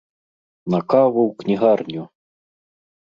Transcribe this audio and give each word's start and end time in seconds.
На 0.75 0.79
каву 0.95 1.21
ў 1.29 1.43
кнігарню! 1.43 2.03